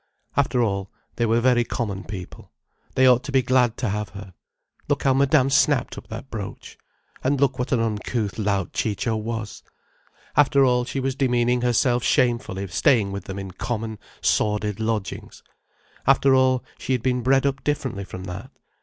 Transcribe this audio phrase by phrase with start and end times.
[0.35, 2.51] After all, they were very common people.
[2.95, 4.33] They ought to be glad to have her.
[4.87, 6.75] Look how Madame snapped up that brooch!
[7.23, 9.61] And look what an uncouth lout Ciccio was!
[10.35, 15.43] After all, she was demeaning herself shamefully staying with them in common, sordid lodgings.
[16.07, 18.49] After all, she had been bred up differently from that.